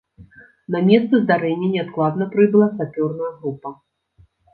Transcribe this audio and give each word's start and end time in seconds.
На 0.75 0.79
месца 0.87 1.19
здарэння 1.25 1.67
неадкладна 1.73 2.27
прыбыла 2.33 2.67
сапёрная 2.79 3.29
група. 3.43 3.75